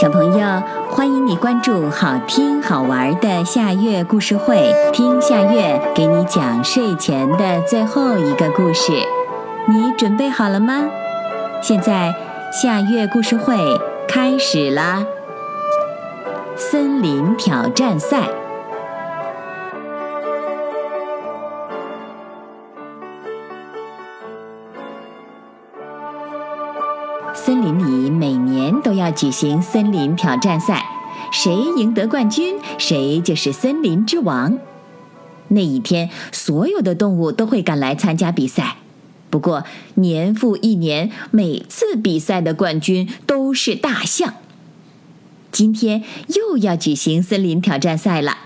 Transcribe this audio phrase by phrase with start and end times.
[0.00, 8.92] 小朋友，欢迎你关注好听好玩的夏月故事会，听夏月给你讲睡前的最后一个故事。
[9.68, 10.84] 你准备好了吗？
[11.60, 12.14] 现在
[12.50, 13.54] 夏月故事会
[14.08, 15.04] 开始啦！
[16.56, 18.39] 森林挑战赛。
[27.50, 30.86] 森林里每年都要举行森林挑战赛，
[31.32, 34.56] 谁赢得冠军，谁就是森林之王。
[35.48, 38.76] 那一天，所有的动物都会赶来参加比赛。
[39.30, 39.64] 不过，
[39.94, 44.34] 年复一年，每次比赛的冠军都是大象。
[45.50, 48.38] 今天又要举行森林挑战赛了。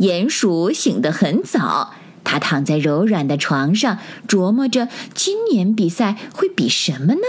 [0.00, 7.20] 鼹鼠醒得很早，它躺在柔软的床上，琢磨着今年比赛会比什么呢？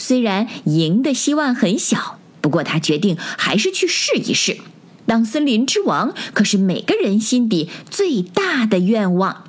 [0.00, 4.56] 虽然赢的希望很小，不过他决定还是去试一试。
[5.04, 9.44] 当森林之王可是每个人心底最大的愿望。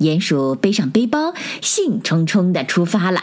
[0.00, 3.22] 鼹鼠背上背包，兴冲冲地出发了。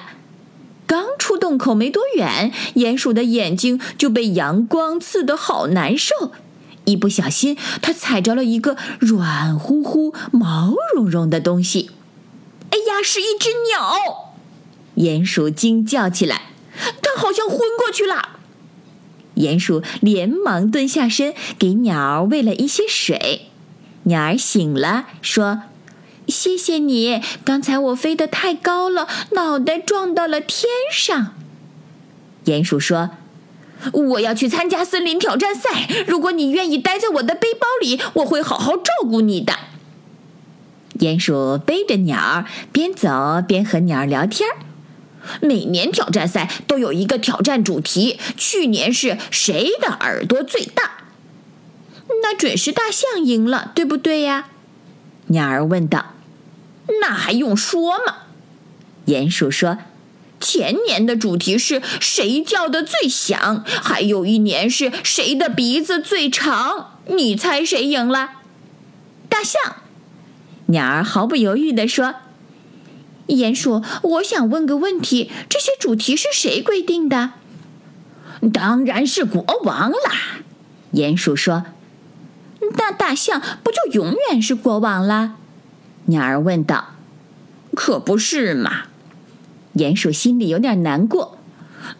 [0.88, 6.31] 刚出洞口没多远，鼹鼠的眼睛就被阳光刺得好难受。
[6.86, 11.91] 一不小心，它踩着了一个软乎乎、毛茸茸的东西。
[12.69, 14.28] 哎呀，是一只鸟！
[15.00, 16.52] 鼹鼠惊叫起来，
[17.02, 18.39] 它好像昏过去了。
[19.36, 23.47] 鼹鼠连忙蹲下身，给鸟儿喂了一些水。
[24.03, 25.64] 鸟儿醒了，说
[26.28, 31.34] ：“谢谢你，刚才我飞得太高了，脑袋撞到了天上。”
[32.44, 33.11] 鼹鼠说
[33.94, 39.53] ：“我要去参加森林挑战赛，如果你愿意待在我的背包里，我会好好照顾你的。”
[41.00, 44.50] 鼹鼠背着鸟儿，边走边和鸟儿聊天。
[45.42, 50.91] 每年挑战赛都有一个挑战主题，去年是谁的耳朵最大？
[52.22, 54.50] 那准是大象赢了，对不对呀？
[55.28, 56.13] 鸟儿问道。
[57.02, 58.16] 那还用说吗？
[59.06, 59.78] 鼹鼠说。
[60.41, 66.97] 前年的主题是谁叫的最响，还有一年是谁的鼻子最长。
[67.08, 68.29] 你猜谁赢了？
[69.28, 69.75] 大象。
[70.68, 72.16] 鸟儿毫不犹豫地说。
[73.29, 77.31] 鼹鼠，我想问个问题：这些主题是谁规定的？
[78.53, 80.41] 当然是国王啦。
[80.94, 81.66] 鼹鼠说
[82.78, 85.35] ：“那大象不就永远是国王啦？”
[86.06, 86.95] 鸟儿问道。
[87.75, 88.84] “可不是嘛。”
[89.75, 91.38] 鼹鼠心里有点难过。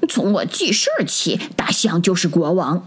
[0.08, 2.86] 从我记事儿起，大象就是国王。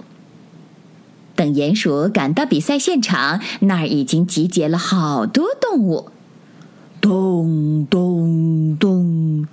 [1.34, 6.11] 等鼹鼠赶到比赛现场，那儿已经集结了好多动物。
[7.02, 9.48] 咚咚咚！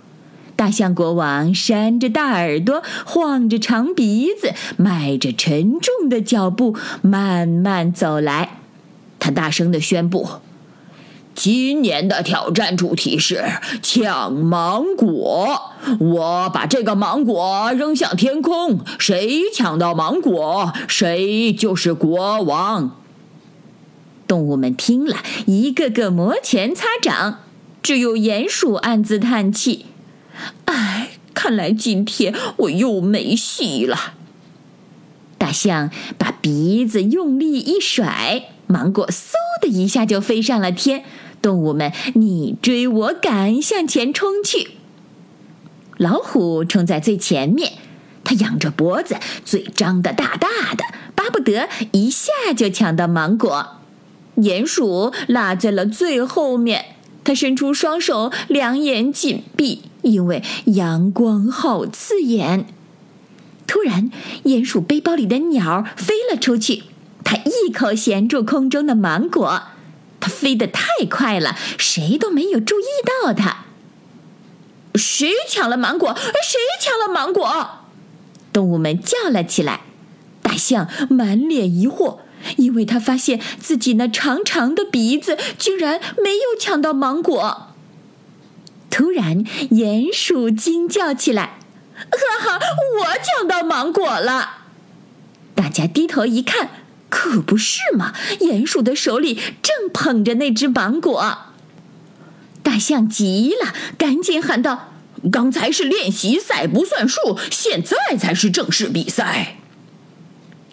[0.56, 8.60] 大象国王扇着大耳朵，晃着长鼻子，迈着沉重的脚步，慢慢走来。
[9.18, 10.28] 他大声的宣布
[11.34, 13.44] ：“今年的挑战主题是
[13.82, 15.60] 抢芒果。
[16.00, 22.92] 我把这个芒果扔向天空，谁抢到芒果，谁就是国王。”
[24.30, 25.18] 动物们听了
[25.48, 27.40] 一个个摩拳擦掌，
[27.82, 29.88] 只有鼹鼠暗自叹气
[30.66, 34.14] ：“唉，看来今天我又没戏了。”
[35.40, 35.90] 大象
[36.20, 41.04] 把鼻子用力一甩，芒果嗖的一下就飞上了天。
[41.42, 44.74] 动物们你追我赶，向前冲去。
[45.98, 47.72] 老虎冲在最前面，
[48.24, 50.84] 它仰着脖子，嘴张得大大的，
[51.16, 53.79] 巴不得一下就抢到芒果。
[54.42, 62.66] 鼹鼠落在了最后面，它伸出双手，两眼紧闭，因为阳光好刺眼。
[63.68, 64.10] 突然，
[64.46, 66.84] 鼹鼠背包里的鸟飞了出去，
[67.24, 69.64] 它一口衔住空中的芒果。
[70.20, 72.84] 它飞得太快了，谁都没有注意
[73.24, 73.66] 到它。
[74.96, 76.14] 谁抢了芒果？
[76.16, 77.70] 谁抢了芒果？
[78.52, 79.82] 动物们叫了起来。
[80.42, 82.18] 大象满脸疑惑。
[82.58, 87.68] 因为他发现自己那长长的鼻子竟然没有抢到芒果。
[88.90, 91.60] 突然，鼹鼠惊叫起来
[91.96, 92.60] ：“哈哈，
[93.00, 94.58] 我抢到芒果了！”
[95.56, 96.70] 大家低头一看，
[97.10, 101.38] 可不是嘛，鼹鼠的手里正捧着那只芒果。
[102.64, 104.94] 大象急了，赶紧喊道
[105.32, 109.58] ：“刚才是练习赛，不算数，现在才是正式比赛。”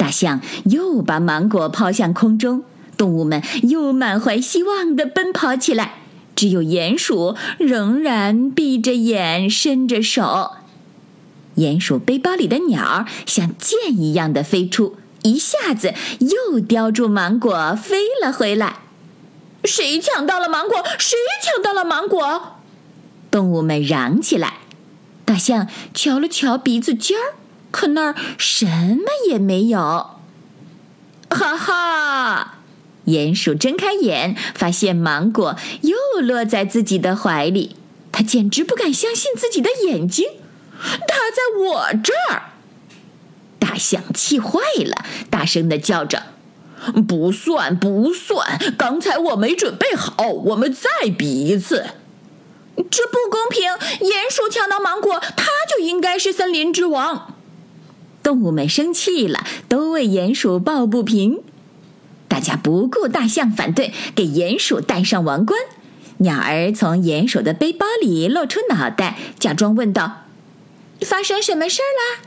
[0.07, 2.63] 大象又把芒果抛向空中，
[2.97, 5.95] 动物们又满怀希望地奔跑起来。
[6.37, 10.53] 只有鼹鼠仍然闭着眼，伸着手。
[11.57, 14.95] 鼹鼠背包里的鸟儿像箭一样的飞出，
[15.25, 18.77] 一下子又叼住芒果飞了回来。
[19.65, 20.85] 谁抢到了芒果？
[21.01, 22.59] 谁抢到了芒果？
[23.33, 24.59] 动物们嚷起来。
[25.25, 27.35] 大象瞧了瞧鼻子尖儿，
[27.77, 29.81] 可那儿什么也没有。
[31.29, 32.55] 哈哈！
[33.05, 37.77] 鼹鼠睁开眼，发现芒果又落在自己的怀里，
[38.11, 40.27] 他简直不敢相信自己的眼睛。
[41.07, 42.55] 它在我这儿！
[43.59, 46.23] 大象气坏了，大声的叫着
[47.07, 48.59] ：“不算，不算！
[48.79, 51.85] 刚才我没准备好，我们再比一次。”
[52.91, 53.71] 这不公平！
[54.01, 57.36] 鼹鼠抢到芒果，它就应该是森林之王。
[58.27, 61.45] 动物们生气了，都为鼹鼠抱不平。
[62.27, 65.61] 大家不顾大象反对，给鼹鼠戴上王冠。
[66.17, 70.25] 鸟儿从鼹鼠的背包里露出脑袋，假装问道。
[71.03, 72.23] 发生什么事儿啦？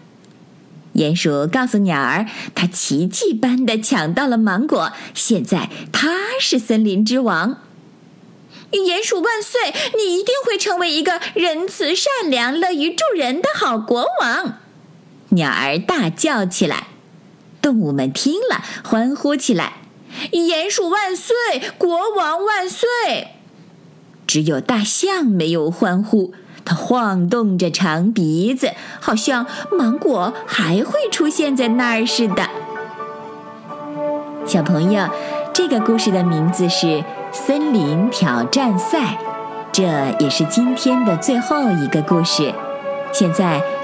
[0.93, 2.25] 鼹鼠告诉鸟儿，
[2.55, 7.57] 它奇迹般的抢到了芒果，现在它是森林之王。
[8.71, 9.73] 鼹鼠万岁！
[9.97, 14.59] 你一定会成为一个仁慈、善良、乐于助人的好国王。
[15.29, 16.87] 鸟儿大叫起来，
[17.61, 19.73] 动物们听了欢呼起来
[20.31, 21.35] ：“鼹鼠万岁！
[21.77, 22.87] 国王万岁！”
[24.25, 26.33] 只有大象没有欢呼。
[26.65, 32.47] 它晃动着长鼻子，好像芒果还会出现在那儿似的。
[34.45, 35.09] 小朋友，
[35.51, 36.85] 这个故事的名字是
[37.31, 38.99] 《森林挑战赛》，
[39.71, 39.83] 这
[40.19, 42.53] 也是今天的最后一个故事。
[43.11, 43.63] 现在